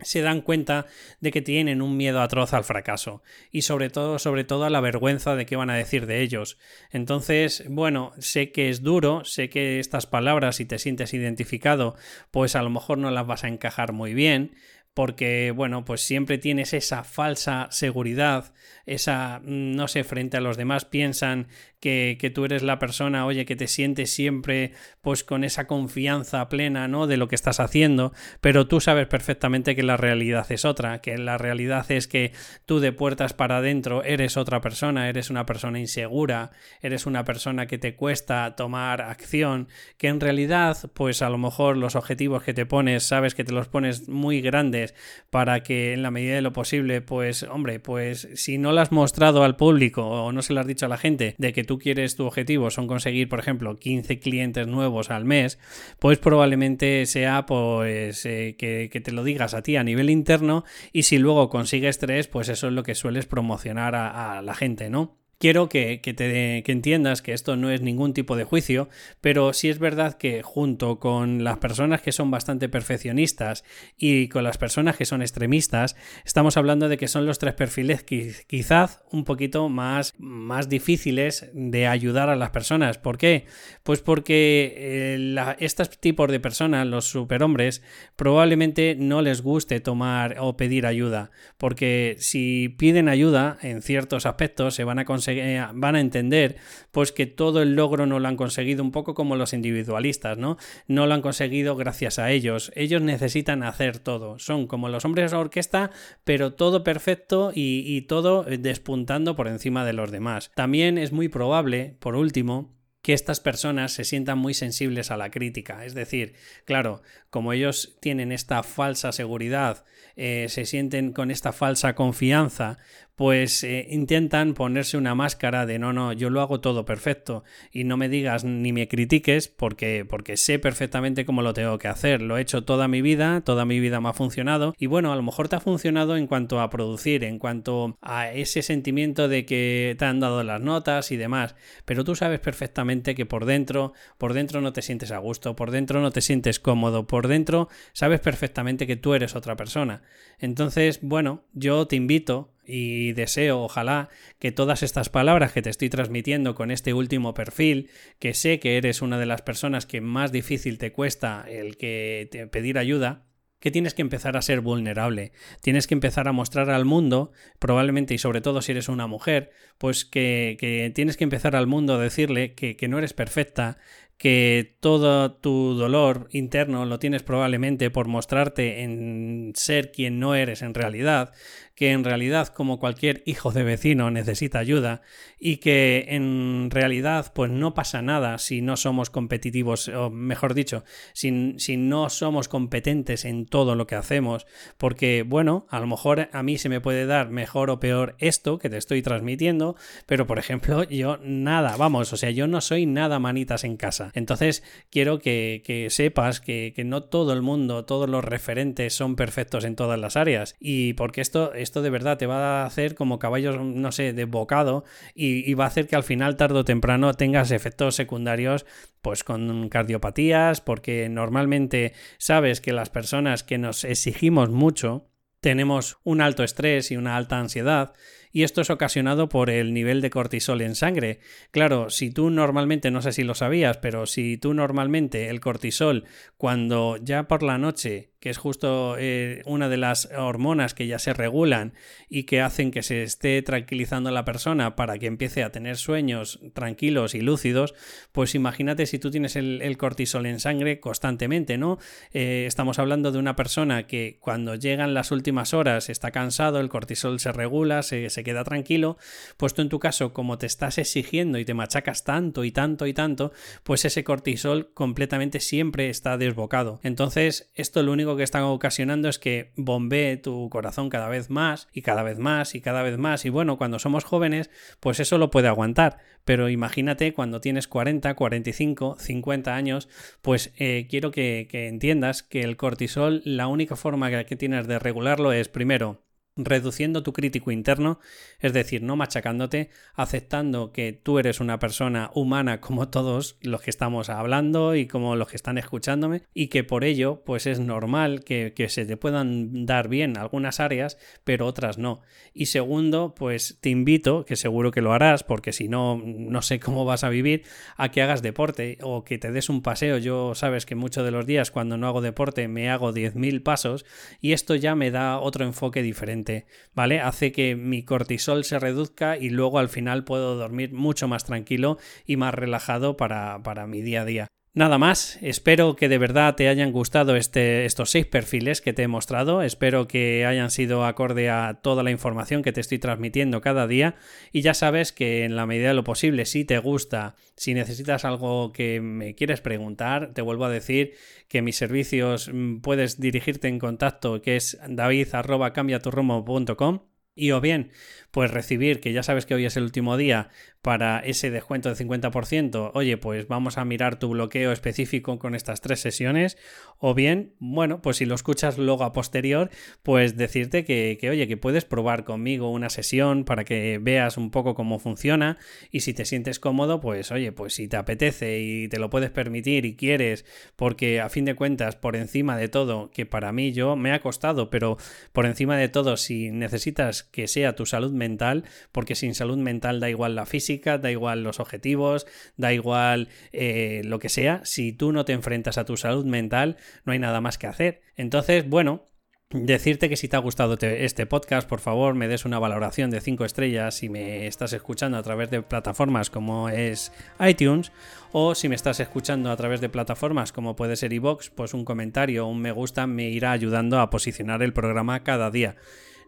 se 0.01 0.21
dan 0.21 0.41
cuenta 0.41 0.85
de 1.19 1.31
que 1.31 1.41
tienen 1.41 1.81
un 1.81 1.97
miedo 1.97 2.21
atroz 2.21 2.53
al 2.53 2.63
fracaso 2.63 3.21
y 3.51 3.63
sobre 3.63 3.89
todo 3.89 4.17
sobre 4.19 4.43
todo 4.43 4.63
a 4.63 4.69
la 4.69 4.79
vergüenza 4.79 5.35
de 5.35 5.45
qué 5.45 5.55
van 5.55 5.69
a 5.69 5.75
decir 5.75 6.05
de 6.05 6.21
ellos. 6.21 6.57
Entonces, 6.91 7.63
bueno, 7.67 8.13
sé 8.19 8.51
que 8.51 8.69
es 8.69 8.81
duro, 8.81 9.25
sé 9.25 9.49
que 9.49 9.79
estas 9.79 10.07
palabras 10.07 10.55
si 10.55 10.65
te 10.65 10.79
sientes 10.79 11.13
identificado, 11.13 11.95
pues 12.31 12.55
a 12.55 12.63
lo 12.63 12.69
mejor 12.69 12.97
no 12.97 13.11
las 13.11 13.27
vas 13.27 13.43
a 13.43 13.49
encajar 13.49 13.91
muy 13.91 14.13
bien, 14.13 14.55
porque, 14.93 15.51
bueno, 15.55 15.85
pues 15.85 16.01
siempre 16.01 16.37
tienes 16.37 16.73
esa 16.73 17.03
falsa 17.03 17.67
seguridad, 17.71 18.53
esa, 18.85 19.39
mm, 19.39 19.75
no 19.75 19.87
sé, 19.87 20.03
frente 20.03 20.37
a 20.37 20.41
los 20.41 20.57
demás 20.57 20.85
piensan 20.85 21.47
que, 21.79 22.17
que, 22.19 22.29
tú 22.29 22.43
eres 22.43 22.63
la 22.63 22.79
persona, 22.79 23.25
oye, 23.25 23.45
que 23.45 23.55
te 23.55 23.67
sientes 23.67 24.13
siempre 24.13 24.73
pues 25.01 25.23
con 25.23 25.45
esa 25.45 25.67
confianza 25.67 26.49
plena, 26.49 26.89
¿no? 26.89 27.07
De 27.07 27.15
lo 27.15 27.29
que 27.29 27.35
estás 27.35 27.61
haciendo, 27.61 28.11
pero 28.41 28.67
tú 28.67 28.81
sabes 28.81 29.07
perfectamente 29.07 29.75
que 29.75 29.83
la 29.83 29.95
realidad 29.95 30.51
es 30.51 30.65
otra, 30.65 30.99
que 30.99 31.17
la 31.17 31.37
realidad 31.37 31.89
es 31.89 32.07
que 32.07 32.33
tú 32.65 32.81
de 32.81 32.91
puertas 32.91 33.33
para 33.33 33.57
adentro 33.57 34.03
eres 34.03 34.35
otra 34.35 34.59
persona, 34.59 35.07
eres 35.07 35.29
una 35.29 35.45
persona 35.45 35.79
insegura, 35.79 36.51
eres 36.81 37.05
una 37.05 37.23
persona 37.23 37.67
que 37.67 37.77
te 37.77 37.95
cuesta 37.95 38.55
tomar 38.57 39.01
acción, 39.01 39.69
que 39.97 40.07
en 40.07 40.19
realidad, 40.19 40.77
pues 40.93 41.21
a 41.21 41.29
lo 41.29 41.37
mejor 41.37 41.77
los 41.77 41.95
objetivos 41.95 42.43
que 42.43 42.53
te 42.53 42.65
pones, 42.65 43.03
sabes 43.03 43.35
que 43.35 43.45
te 43.45 43.53
los 43.53 43.69
pones 43.69 44.09
muy 44.09 44.41
grandes 44.41 44.88
para 45.29 45.63
que 45.63 45.93
en 45.93 46.01
la 46.01 46.11
medida 46.11 46.35
de 46.35 46.41
lo 46.41 46.53
posible, 46.53 47.01
pues, 47.01 47.43
hombre, 47.43 47.79
pues 47.79 48.27
si 48.33 48.57
no 48.57 48.71
lo 48.71 48.81
has 48.81 48.91
mostrado 48.91 49.43
al 49.43 49.55
público 49.55 50.05
o 50.05 50.31
no 50.31 50.41
se 50.41 50.53
lo 50.53 50.61
has 50.61 50.67
dicho 50.67 50.85
a 50.85 50.89
la 50.89 50.97
gente 50.97 51.35
de 51.37 51.53
que 51.53 51.63
tú 51.63 51.77
quieres, 51.79 52.15
tu 52.15 52.25
objetivo 52.25 52.69
son 52.71 52.87
conseguir, 52.87 53.29
por 53.29 53.39
ejemplo, 53.39 53.77
15 53.77 54.19
clientes 54.19 54.67
nuevos 54.67 55.11
al 55.11 55.25
mes, 55.25 55.59
pues 55.99 56.17
probablemente 56.17 57.05
sea 57.05 57.45
pues 57.45 58.25
eh, 58.25 58.55
que, 58.57 58.89
te 58.89 59.11
lo 59.11 59.23
digas 59.23 59.53
a 59.53 59.61
ti 59.61 59.75
a 59.75 59.83
nivel 59.83 60.09
interno 60.09 60.65
y 60.91 61.03
si 61.03 61.17
luego 61.17 61.49
consigues 61.49 61.99
tres, 61.99 62.27
pues 62.27 62.49
eso 62.49 62.67
es 62.67 62.73
lo 62.73 62.83
que 62.83 62.95
sueles 62.95 63.25
promocionar 63.25 63.95
a 63.95 64.41
la 64.41 64.53
gente, 64.55 64.89
¿no? 64.89 65.18
Quiero 65.39 65.69
que, 65.69 65.99
te, 66.03 66.63
que 66.63 66.71
entiendas 66.71 67.21
que 67.21 67.31
esto 67.31 67.55
no 67.55 67.71
es 67.71 67.81
ningún 67.81 68.13
tipo 68.13 68.35
de 68.35 68.43
juicio, 68.43 68.89
pero 69.21 69.53
sí 69.53 69.69
es 69.69 69.79
verdad 69.79 70.17
que 70.17 70.43
junto 70.43 70.99
con 70.99 71.45
las 71.45 71.57
personas 71.59 72.01
que 72.01 72.11
son 72.11 72.29
bastante 72.29 72.67
perfeccionistas 72.67 73.63
y 73.97 74.27
con 74.27 74.43
las 74.43 74.57
personas 74.57 74.97
que 74.97 75.05
son 75.05 75.21
extremistas, 75.21 75.95
estamos 76.25 76.57
hablando 76.57 76.89
de 76.89 76.97
que 76.97 77.07
son 77.07 77.25
los 77.25 77.39
tres 77.39 77.53
perfiles 77.53 78.03
quizás 78.03 79.01
un 79.11 79.23
poquito 79.23 79.69
más, 79.69 80.13
más 80.17 80.67
difíciles 80.67 81.49
de 81.53 81.87
ayudar 81.87 82.29
a 82.29 82.35
las 82.35 82.49
personas. 82.49 82.97
¿Por 82.97 83.17
qué? 83.17 83.45
Pues 83.83 84.01
porque 84.01 84.73
eh, 84.75 85.55
estos 85.59 85.89
tipos 86.01 86.29
de 86.29 86.41
personas, 86.41 86.85
los 86.85 87.05
superhombres, 87.05 87.81
probablemente 88.17 88.95
no 88.99 89.21
les 89.21 89.41
guste 89.41 89.79
tomar 89.79 90.35
o 90.39 90.57
pedir 90.57 90.85
ayuda, 90.85 91.31
porque 91.57 92.17
si 92.19 92.75
piden 92.77 93.07
ayuda 93.07 93.57
en 93.61 93.81
ciertos 93.81 94.25
aspectos 94.25 94.75
se 94.75 94.83
van 94.83 94.99
a 94.99 95.05
conseguir 95.05 95.28
eh, 95.31 95.65
van 95.73 95.95
a 95.95 95.99
entender 95.99 96.57
pues 96.91 97.11
que 97.11 97.25
todo 97.25 97.61
el 97.61 97.75
logro 97.75 98.05
no 98.05 98.19
lo 98.19 98.27
han 98.27 98.35
conseguido 98.35 98.83
un 98.83 98.91
poco 98.91 99.13
como 99.13 99.35
los 99.35 99.53
individualistas, 99.53 100.37
¿no? 100.37 100.57
No 100.87 101.05
lo 101.05 101.13
han 101.13 101.21
conseguido 101.21 101.75
gracias 101.75 102.19
a 102.19 102.31
ellos. 102.31 102.71
Ellos 102.75 103.01
necesitan 103.01 103.63
hacer 103.63 103.99
todo. 103.99 104.39
Son 104.39 104.67
como 104.67 104.89
los 104.89 105.05
hombres 105.05 105.31
de 105.31 105.37
la 105.37 105.41
orquesta, 105.41 105.91
pero 106.23 106.53
todo 106.53 106.83
perfecto 106.83 107.51
y, 107.53 108.01
todo 108.01 108.43
despuntando 108.43 109.35
por 109.35 109.47
encima 109.47 109.85
de 109.85 109.93
los 109.93 110.11
demás. 110.11 110.51
También 110.55 110.97
es 110.97 111.11
muy 111.11 111.29
probable, 111.29 111.95
por 111.99 112.15
último, 112.15 112.75
que 113.01 113.13
estas 113.13 113.39
personas 113.39 113.93
se 113.93 114.03
sientan 114.03 114.37
muy 114.37 114.53
sensibles 114.53 115.11
a 115.11 115.17
la 115.17 115.31
crítica. 115.31 115.85
Es 115.85 115.93
decir, 115.93 116.33
claro, 116.65 117.01
como 117.29 117.53
ellos 117.53 117.97
tienen 118.01 118.31
esta 118.31 118.61
falsa 118.63 119.11
seguridad, 119.11 119.85
eh, 120.15 120.47
se 120.49 120.65
sienten 120.65 121.13
con 121.13 121.31
esta 121.31 121.53
falsa 121.53 121.95
confianza, 121.95 122.77
pues 123.19 123.65
eh, 123.65 123.85
intentan 123.89 124.53
ponerse 124.53 124.95
una 124.95 125.13
máscara 125.13 125.65
de 125.65 125.77
no, 125.77 125.91
no, 125.91 126.13
yo 126.13 126.29
lo 126.29 126.39
hago 126.39 126.61
todo 126.61 126.85
perfecto 126.85 127.43
y 127.69 127.83
no 127.83 127.97
me 127.97 128.07
digas 128.07 128.45
ni 128.45 128.71
me 128.71 128.87
critiques 128.87 129.49
porque, 129.49 130.05
porque 130.07 130.37
sé 130.37 130.57
perfectamente 130.57 131.25
cómo 131.25 131.41
lo 131.41 131.51
tengo 131.51 131.77
que 131.79 131.89
hacer. 131.89 132.21
Lo 132.21 132.37
he 132.37 132.41
hecho 132.41 132.63
toda 132.63 132.87
mi 132.87 133.01
vida, 133.01 133.41
toda 133.41 133.65
mi 133.65 133.81
vida 133.81 133.99
me 133.99 134.07
ha 134.07 134.13
funcionado 134.13 134.73
y 134.77 134.85
bueno, 134.85 135.11
a 135.11 135.17
lo 135.17 135.21
mejor 135.21 135.49
te 135.49 135.57
ha 135.57 135.59
funcionado 135.59 136.15
en 136.15 136.27
cuanto 136.27 136.61
a 136.61 136.69
producir, 136.69 137.25
en 137.25 137.39
cuanto 137.39 137.97
a 138.01 138.31
ese 138.31 138.61
sentimiento 138.61 139.27
de 139.27 139.45
que 139.45 139.97
te 139.99 140.05
han 140.05 140.21
dado 140.21 140.41
las 140.43 140.61
notas 140.61 141.11
y 141.11 141.17
demás, 141.17 141.57
pero 141.83 142.05
tú 142.05 142.15
sabes 142.15 142.39
perfectamente 142.39 143.15
que 143.15 143.25
por 143.25 143.43
dentro, 143.43 143.91
por 144.17 144.31
dentro 144.31 144.61
no 144.61 144.71
te 144.71 144.81
sientes 144.81 145.11
a 145.11 145.17
gusto, 145.17 145.57
por 145.57 145.71
dentro 145.71 145.99
no 145.99 146.11
te 146.11 146.21
sientes 146.21 146.61
cómodo, 146.61 147.05
por 147.05 147.27
dentro 147.27 147.67
sabes 147.91 148.21
perfectamente 148.21 148.87
que 148.87 148.95
tú 148.95 149.13
eres 149.13 149.35
otra 149.35 149.57
persona. 149.57 150.03
Entonces, 150.39 150.99
bueno, 151.01 151.43
yo 151.51 151.85
te 151.85 151.97
invito 151.97 152.53
y 152.69 153.13
deseo, 153.13 153.61
ojalá, 153.61 154.09
que 154.37 154.51
todas 154.51 154.83
estas 154.83 155.09
palabras 155.09 155.51
que 155.51 155.61
te 155.61 155.69
estoy 155.69 155.89
transmitiendo 155.89 156.55
con 156.55 156.71
este 156.71 156.93
último 156.93 157.33
perfil, 157.33 157.89
que 158.19 158.33
sé 158.33 158.59
que 158.59 158.77
eres 158.77 159.01
una 159.01 159.17
de 159.17 159.25
las 159.25 159.41
personas 159.41 159.85
que 159.85 160.01
más 160.01 160.31
difícil 160.31 160.77
te 160.77 160.91
cuesta 160.91 161.45
el 161.49 161.77
que 161.77 162.27
te 162.31 162.47
pedir 162.47 162.77
ayuda, 162.77 163.25
que 163.59 163.71
tienes 163.71 163.93
que 163.93 164.01
empezar 164.01 164.37
a 164.37 164.41
ser 164.41 164.61
vulnerable, 164.61 165.31
tienes 165.61 165.87
que 165.87 165.93
empezar 165.93 166.27
a 166.27 166.31
mostrar 166.31 166.69
al 166.69 166.85
mundo, 166.85 167.31
probablemente 167.59 168.13
y 168.13 168.17
sobre 168.17 168.41
todo 168.41 168.61
si 168.61 168.71
eres 168.71 168.87
una 168.87 169.07
mujer, 169.07 169.51
pues 169.77 170.05
que, 170.05 170.55
que 170.59 170.91
tienes 170.95 171.17
que 171.17 171.25
empezar 171.25 171.55
al 171.55 171.67
mundo 171.67 171.95
a 171.95 172.01
decirle 172.01 172.53
que, 172.53 172.77
que 172.77 172.87
no 172.87 172.97
eres 172.97 173.13
perfecta, 173.13 173.77
que 174.19 174.75
todo 174.81 175.31
tu 175.31 175.75
dolor 175.75 176.27
interno 176.31 176.85
lo 176.85 176.99
tienes 176.99 177.23
probablemente 177.23 177.89
por 177.89 178.09
mostrarte 178.09 178.83
en 178.83 179.53
ser 179.55 179.91
quien 179.91 180.19
no 180.19 180.35
eres 180.35 180.61
en 180.61 180.73
realidad, 180.73 181.31
que 181.79 181.93
en 181.93 182.03
realidad 182.03 182.49
como 182.49 182.77
cualquier 182.77 183.23
hijo 183.25 183.53
de 183.53 183.63
vecino 183.63 184.11
necesita 184.11 184.59
ayuda 184.59 185.01
y 185.39 185.57
que 185.57 186.07
en 186.09 186.69
realidad 186.71 187.31
pues 187.33 187.49
no 187.51 187.73
pasa 187.73 188.01
nada 188.01 188.37
si 188.37 188.61
no 188.61 188.75
somos 188.75 189.09
competitivos 189.09 189.87
o 189.87 190.09
mejor 190.09 190.55
dicho 190.55 190.83
si, 191.13 191.55
si 191.57 191.77
no 191.77 192.09
somos 192.09 192.49
competentes 192.49 193.23
en 193.23 193.45
todo 193.45 193.75
lo 193.75 193.87
que 193.87 193.95
hacemos. 193.95 194.45
Porque 194.77 195.23
bueno 195.25 195.67
a 195.69 195.79
lo 195.79 195.87
mejor 195.87 196.27
a 196.33 196.43
mí 196.43 196.57
se 196.57 196.67
me 196.67 196.81
puede 196.81 197.05
dar 197.05 197.29
mejor 197.29 197.69
o 197.69 197.79
peor 197.79 198.17
esto 198.19 198.59
que 198.59 198.69
te 198.69 198.75
estoy 198.75 199.01
transmitiendo 199.01 199.77
pero 200.05 200.27
por 200.27 200.37
ejemplo 200.37 200.83
yo 200.83 201.17
nada 201.23 201.77
vamos 201.77 202.11
o 202.11 202.17
sea 202.17 202.31
yo 202.31 202.45
no 202.47 202.59
soy 202.59 202.87
nada 202.87 203.19
manitas 203.19 203.63
en 203.63 203.77
casa. 203.77 204.11
Entonces 204.15 204.63
quiero 204.91 205.19
que, 205.19 205.61
que 205.63 205.89
sepas 205.89 206.41
que, 206.41 206.73
que 206.75 206.83
no 206.83 207.03
todo 207.03 207.31
el 207.31 207.41
mundo 207.41 207.85
todos 207.85 208.09
los 208.09 208.25
referentes 208.25 208.93
son 208.93 209.15
perfectos 209.15 209.63
en 209.63 209.77
todas 209.77 209.97
las 209.97 210.17
áreas. 210.17 210.57
Y 210.59 210.91
porque 210.91 211.21
esto 211.21 211.53
esto 211.53 211.68
de 211.73 211.89
verdad 211.89 212.17
te 212.17 212.25
va 212.25 212.63
a 212.63 212.65
hacer 212.65 212.95
como 212.95 213.19
caballos, 213.19 213.59
no 213.59 213.91
sé, 213.91 214.13
de 214.13 214.25
bocado 214.25 214.83
y, 215.13 215.53
va 215.53 215.65
a 215.65 215.67
hacer 215.67 215.87
que 215.87 215.95
al 215.95 216.03
final, 216.03 216.35
tarde 216.35 216.59
o 216.59 216.65
temprano, 216.65 217.13
tengas 217.13 217.51
efectos 217.51 217.95
secundarios 217.95 218.65
pues 219.01 219.23
con 219.23 219.69
cardiopatías, 219.69 220.61
porque 220.61 221.07
normalmente 221.09 221.93
sabes 222.17 222.61
que 222.61 222.73
las 222.73 222.89
personas 222.89 223.43
que 223.43 223.57
nos 223.57 223.83
exigimos 223.83 224.49
mucho, 224.49 225.09
tenemos 225.39 225.99
un 226.03 226.21
alto 226.21 226.43
estrés 226.43 226.91
y 226.91 226.97
una 226.97 227.15
alta 227.15 227.39
ansiedad, 227.39 227.93
y 228.31 228.43
esto 228.43 228.61
es 228.61 228.69
ocasionado 228.69 229.29
por 229.29 229.49
el 229.49 229.73
nivel 229.73 230.01
de 230.01 230.09
cortisol 230.09 230.61
en 230.61 230.75
sangre. 230.75 231.19
Claro, 231.51 231.89
si 231.89 232.11
tú 232.11 232.29
normalmente, 232.29 232.91
no 232.91 233.01
sé 233.01 233.11
si 233.11 233.23
lo 233.23 233.35
sabías, 233.35 233.77
pero 233.77 234.05
si 234.05 234.37
tú 234.37 234.53
normalmente 234.53 235.29
el 235.29 235.39
cortisol, 235.39 236.05
cuando 236.37 236.97
ya 236.97 237.27
por 237.27 237.43
la 237.43 237.57
noche 237.57 238.09
que 238.19 238.29
es 238.29 238.37
justo 238.37 238.95
eh, 238.97 239.41
una 239.45 239.69
de 239.69 239.77
las 239.77 240.09
hormonas 240.17 240.73
que 240.73 240.87
ya 240.87 240.99
se 240.99 241.13
regulan 241.13 241.73
y 242.09 242.23
que 242.23 242.41
hacen 242.41 242.71
que 242.71 242.83
se 242.83 243.03
esté 243.03 243.41
tranquilizando 243.41 244.11
la 244.11 244.25
persona 244.25 244.75
para 244.75 244.97
que 244.97 245.07
empiece 245.07 245.43
a 245.43 245.51
tener 245.51 245.77
sueños 245.77 246.39
tranquilos 246.53 247.15
y 247.15 247.21
lúcidos, 247.21 247.73
pues 248.11 248.35
imagínate 248.35 248.85
si 248.85 248.99
tú 248.99 249.09
tienes 249.09 249.35
el, 249.35 249.77
cortisol 249.77 250.25
en 250.25 250.41
sangre 250.41 250.81
constantemente, 250.81 251.57
¿no? 251.57 251.77
Eh, 252.11 252.43
estamos 252.45 252.79
hablando 252.79 253.13
de 253.13 253.19
una 253.19 253.37
persona 253.37 253.87
que 253.87 254.17
cuando 254.19 254.55
llegan 254.55 254.93
las 254.93 255.11
últimas 255.11 255.53
horas 255.53 255.89
está 255.89 256.11
cansado, 256.11 256.59
el 256.59 256.67
cortisol 256.67 257.19
se 257.21 257.31
regula, 257.31 257.83
se, 257.83 258.09
se 258.09 258.18
queda 258.23 258.43
tranquilo, 258.43 258.97
pues 259.37 259.53
tú 259.53 259.61
en 259.61 259.69
tu 259.69 259.79
caso, 259.79 260.13
como 260.13 260.37
te 260.37 260.45
estás 260.45 260.77
exigiendo 260.77 261.37
y 261.37 261.45
te 261.45 261.53
machacas 261.53 262.03
tanto 262.03 262.43
y 262.43 262.51
tanto 262.51 262.87
y 262.87 262.93
tanto, 262.93 263.31
pues 263.63 263.85
ese 263.85 264.03
cortisol 264.03 264.71
completamente 264.73 265.39
siempre 265.39 265.89
está 265.89 266.17
desbocado. 266.17 266.79
Entonces, 266.83 267.51
esto 267.55 267.83
lo 267.83 267.91
único 267.91 268.15
que 268.15 268.23
están 268.23 268.43
ocasionando 268.43 269.09
es 269.09 269.19
que 269.19 269.51
bombee 269.55 270.17
tu 270.17 270.49
corazón 270.49 270.89
cada 270.89 271.09
vez 271.09 271.29
más 271.29 271.67
y 271.73 271.81
cada 271.81 272.03
vez 272.03 272.19
más 272.19 272.55
y 272.55 272.61
cada 272.61 272.83
vez 272.83 272.97
más. 272.97 273.25
Y 273.25 273.29
bueno, 273.29 273.57
cuando 273.57 273.79
somos 273.79 274.03
jóvenes, 274.03 274.49
pues 274.79 274.99
eso 274.99 275.17
lo 275.17 275.31
puede 275.31 275.47
aguantar. 275.47 275.97
Pero 276.25 276.49
imagínate 276.49 277.13
cuando 277.13 277.41
tienes 277.41 277.67
40, 277.67 278.13
45, 278.13 278.97
50 278.99 279.55
años, 279.55 279.89
pues 280.21 280.53
eh, 280.57 280.87
quiero 280.89 281.11
que, 281.11 281.47
que 281.49 281.67
entiendas 281.67 282.23
que 282.23 282.41
el 282.41 282.57
cortisol, 282.57 283.21
la 283.25 283.47
única 283.47 283.75
forma 283.75 284.09
que 284.23 284.35
tienes 284.35 284.67
de 284.67 284.79
regularlo 284.79 285.31
es 285.31 285.49
primero 285.49 286.08
reduciendo 286.45 287.03
tu 287.03 287.13
crítico 287.13 287.51
interno, 287.51 287.99
es 288.39 288.53
decir, 288.53 288.81
no 288.81 288.95
machacándote, 288.95 289.69
aceptando 289.93 290.71
que 290.71 290.93
tú 290.93 291.19
eres 291.19 291.39
una 291.39 291.59
persona 291.59 292.11
humana 292.13 292.61
como 292.61 292.89
todos 292.89 293.37
los 293.41 293.61
que 293.61 293.69
estamos 293.69 294.09
hablando 294.09 294.75
y 294.75 294.87
como 294.87 295.15
los 295.15 295.27
que 295.27 295.35
están 295.35 295.57
escuchándome, 295.57 296.23
y 296.33 296.47
que 296.47 296.63
por 296.63 296.83
ello, 296.83 297.21
pues 297.25 297.47
es 297.47 297.59
normal 297.59 298.23
que, 298.23 298.53
que 298.55 298.69
se 298.69 298.85
te 298.85 298.97
puedan 298.97 299.65
dar 299.65 299.87
bien 299.87 300.17
algunas 300.17 300.59
áreas, 300.59 300.97
pero 301.23 301.45
otras 301.45 301.77
no. 301.77 302.01
Y 302.33 302.47
segundo, 302.47 303.13
pues 303.15 303.57
te 303.61 303.69
invito, 303.69 304.25
que 304.25 304.35
seguro 304.35 304.71
que 304.71 304.81
lo 304.81 304.93
harás, 304.93 305.23
porque 305.23 305.53
si 305.53 305.67
no, 305.67 306.01
no 306.03 306.41
sé 306.41 306.59
cómo 306.59 306.85
vas 306.85 307.03
a 307.03 307.09
vivir, 307.09 307.43
a 307.77 307.89
que 307.89 308.01
hagas 308.01 308.21
deporte 308.21 308.77
o 308.81 309.03
que 309.03 309.17
te 309.17 309.31
des 309.31 309.49
un 309.49 309.61
paseo. 309.61 309.97
Yo 309.97 310.35
sabes 310.35 310.65
que 310.65 310.75
muchos 310.75 311.03
de 311.05 311.11
los 311.11 311.25
días 311.25 311.51
cuando 311.51 311.77
no 311.77 311.87
hago 311.87 312.01
deporte 312.01 312.47
me 312.47 312.69
hago 312.69 312.93
10.000 312.93 313.43
pasos 313.43 313.85
y 314.21 314.33
esto 314.33 314.55
ya 314.55 314.75
me 314.75 314.91
da 314.91 315.19
otro 315.19 315.45
enfoque 315.45 315.81
diferente 315.81 316.28
¿vale? 316.73 316.99
Hace 316.99 317.31
que 317.31 317.55
mi 317.55 317.83
cortisol 317.83 318.43
se 318.43 318.59
reduzca 318.59 319.17
y 319.17 319.29
luego 319.29 319.59
al 319.59 319.69
final 319.69 320.03
puedo 320.03 320.35
dormir 320.35 320.73
mucho 320.73 321.07
más 321.07 321.25
tranquilo 321.25 321.77
y 322.05 322.17
más 322.17 322.33
relajado 322.33 322.97
para, 322.97 323.41
para 323.43 323.67
mi 323.67 323.81
día 323.81 324.01
a 324.01 324.05
día. 324.05 324.27
Nada 324.59 324.77
más, 324.77 325.17
espero 325.21 325.77
que 325.77 325.87
de 325.87 325.97
verdad 325.97 326.35
te 326.35 326.49
hayan 326.49 326.73
gustado 326.73 327.15
este, 327.15 327.63
estos 327.63 327.91
seis 327.91 328.05
perfiles 328.05 328.59
que 328.59 328.73
te 328.73 328.83
he 328.83 328.89
mostrado, 328.89 329.41
espero 329.41 329.87
que 329.87 330.25
hayan 330.25 330.51
sido 330.51 330.83
acorde 330.83 331.29
a 331.29 331.61
toda 331.63 331.81
la 331.81 331.91
información 331.91 332.43
que 332.43 332.51
te 332.51 332.59
estoy 332.59 332.77
transmitiendo 332.77 333.39
cada 333.39 333.67
día. 333.67 333.95
Y 334.33 334.41
ya 334.41 334.53
sabes 334.53 334.91
que 334.91 335.23
en 335.23 335.37
la 335.37 335.45
medida 335.45 335.69
de 335.69 335.75
lo 335.75 335.85
posible, 335.85 336.25
si 336.25 336.43
te 336.43 336.59
gusta, 336.59 337.15
si 337.37 337.53
necesitas 337.53 338.03
algo 338.03 338.51
que 338.51 338.81
me 338.81 339.15
quieres 339.15 339.39
preguntar, 339.39 340.11
te 340.13 340.21
vuelvo 340.21 340.43
a 340.43 340.49
decir 340.49 340.91
que 341.29 341.41
mis 341.41 341.55
servicios 341.55 342.29
mm, 342.29 342.59
puedes 342.59 342.99
dirigirte 342.99 343.47
en 343.47 343.59
contacto 343.59 344.21
que 344.21 344.35
es 344.35 344.59
david.cambiaturromo.com 344.67 346.81
y 347.19 347.31
o 347.31 347.41
bien 347.41 347.71
pues 348.11 348.31
recibir, 348.31 348.79
que 348.79 348.93
ya 348.93 349.03
sabes 349.03 349.25
que 349.25 349.35
hoy 349.35 349.45
es 349.45 349.57
el 349.57 349.63
último 349.63 349.97
día 349.97 350.29
para 350.61 350.99
ese 350.99 351.31
descuento 351.31 351.69
de 351.69 351.75
50%, 351.75 352.71
oye, 352.73 352.97
pues 352.97 353.27
vamos 353.27 353.57
a 353.57 353.63
mirar 353.63 353.97
tu 353.97 354.09
bloqueo 354.09 354.51
específico 354.51 355.17
con 355.17 355.33
estas 355.33 355.61
tres 355.61 355.79
sesiones, 355.79 356.37
o 356.77 356.93
bien, 356.93 357.33
bueno, 357.39 357.81
pues 357.81 357.97
si 357.97 358.05
lo 358.05 358.15
escuchas 358.15 358.57
luego 358.57 358.83
a 358.83 358.91
posterior, 358.91 359.49
pues 359.83 360.17
decirte 360.17 360.65
que, 360.65 360.97
que, 360.99 361.09
oye, 361.09 361.27
que 361.27 361.37
puedes 361.37 361.63
probar 361.63 362.03
conmigo 362.03 362.51
una 362.51 362.69
sesión 362.69 363.23
para 363.23 363.45
que 363.45 363.79
veas 363.81 364.17
un 364.17 364.31
poco 364.31 364.53
cómo 364.53 364.79
funciona 364.79 365.37
y 365.71 365.79
si 365.81 365.93
te 365.93 366.03
sientes 366.03 366.39
cómodo, 366.39 366.81
pues 366.81 367.11
oye, 367.11 367.31
pues 367.31 367.53
si 367.53 367.69
te 367.69 367.77
apetece 367.77 368.39
y 368.39 368.67
te 368.67 368.79
lo 368.79 368.89
puedes 368.89 369.11
permitir 369.11 369.65
y 369.65 369.77
quieres, 369.77 370.25
porque 370.57 370.99
a 370.99 371.09
fin 371.09 371.23
de 371.23 371.35
cuentas, 371.35 371.77
por 371.77 371.95
encima 371.95 372.35
de 372.37 372.49
todo, 372.49 372.91
que 372.91 373.05
para 373.05 373.31
mí 373.31 373.53
yo 373.53 373.77
me 373.77 373.93
ha 373.93 374.01
costado, 374.01 374.49
pero 374.49 374.77
por 375.13 375.25
encima 375.25 375.57
de 375.57 375.69
todo, 375.69 375.95
si 375.95 376.31
necesitas 376.31 377.03
que 377.03 377.27
sea 377.27 377.55
tu 377.55 377.65
salud 377.65 377.93
mental, 377.93 378.43
porque 378.73 378.95
sin 378.95 379.15
salud 379.15 379.37
mental 379.37 379.79
da 379.79 379.89
igual 379.89 380.15
la 380.15 380.25
física, 380.25 380.48
da 380.57 380.91
igual 380.91 381.23
los 381.23 381.39
objetivos, 381.39 382.07
da 382.37 382.53
igual 382.53 383.09
eh, 383.31 383.81
lo 383.85 383.99
que 383.99 384.09
sea, 384.09 384.41
si 384.43 384.73
tú 384.73 384.91
no 384.91 385.05
te 385.05 385.13
enfrentas 385.13 385.57
a 385.57 385.65
tu 385.65 385.77
salud 385.77 386.05
mental, 386.05 386.57
no 386.85 386.93
hay 386.93 386.99
nada 386.99 387.21
más 387.21 387.37
que 387.37 387.47
hacer. 387.47 387.81
Entonces, 387.95 388.47
bueno, 388.47 388.89
Decirte 389.31 389.89
que 389.89 389.95
si 389.95 390.07
te 390.07 390.15
ha 390.15 390.19
gustado 390.19 390.57
este 390.59 391.05
podcast, 391.05 391.47
por 391.47 391.59
favor 391.59 391.93
me 391.93 392.07
des 392.07 392.25
una 392.25 392.39
valoración 392.39 392.89
de 392.89 392.99
5 392.99 393.25
estrellas 393.25 393.75
si 393.75 393.87
me 393.87 394.25
estás 394.25 394.53
escuchando 394.53 394.97
a 394.97 395.03
través 395.03 395.29
de 395.29 395.43
plataformas 395.43 396.09
como 396.09 396.49
es 396.49 396.91
iTunes 397.19 397.71
o 398.11 398.33
si 398.33 398.49
me 398.49 398.55
estás 398.55 398.79
escuchando 398.79 399.29
a 399.29 399.37
través 399.37 399.61
de 399.61 399.69
plataformas 399.69 400.31
como 400.31 400.55
puede 400.55 400.75
ser 400.75 400.93
iVoox, 400.93 401.29
pues 401.29 401.53
un 401.53 401.63
comentario 401.63 402.25
o 402.25 402.29
un 402.31 402.41
me 402.41 402.51
gusta 402.51 402.87
me 402.87 403.09
irá 403.09 403.31
ayudando 403.31 403.79
a 403.79 403.91
posicionar 403.91 404.41
el 404.41 404.51
programa 404.51 405.03
cada 405.03 405.29
día. 405.29 405.57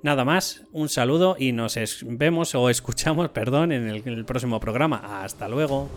Nada 0.04 0.26
más, 0.26 0.64
un 0.72 0.90
saludo 0.90 1.36
y 1.38 1.52
nos 1.52 1.78
vemos 2.04 2.56
o 2.56 2.70
escuchamos, 2.70 3.30
perdón, 3.34 3.72
en 3.72 3.90
el 3.90 4.26
próximo 4.26 4.60
programa. 4.60 5.24
Hasta 5.24 5.48
luego. 5.48 5.90